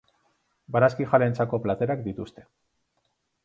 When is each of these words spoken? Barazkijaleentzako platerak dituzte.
Barazkijaleentzako 0.75 1.61
platerak 1.67 2.03
dituzte. 2.09 2.49